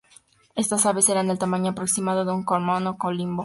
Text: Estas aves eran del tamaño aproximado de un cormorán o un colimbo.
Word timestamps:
Estas 0.55 0.87
aves 0.87 1.09
eran 1.09 1.27
del 1.27 1.37
tamaño 1.37 1.69
aproximado 1.73 2.25
de 2.25 2.31
un 2.31 2.43
cormorán 2.43 2.87
o 2.87 2.91
un 2.93 2.97
colimbo. 2.97 3.39